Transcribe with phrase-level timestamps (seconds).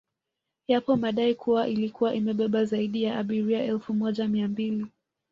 [0.67, 4.87] Yapo madai kuwa ilikuwa imebeba zaidi ya abiria elfu moja mia mbili